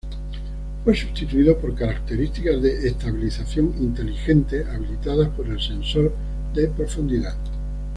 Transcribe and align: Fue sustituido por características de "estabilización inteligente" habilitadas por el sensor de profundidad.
Fue 0.83 0.95
sustituido 0.97 1.59
por 1.59 1.75
características 1.75 2.59
de 2.63 2.87
"estabilización 2.87 3.71
inteligente" 3.79 4.65
habilitadas 4.65 5.29
por 5.29 5.45
el 5.45 5.61
sensor 5.61 6.11
de 6.55 6.67
profundidad. 6.69 7.35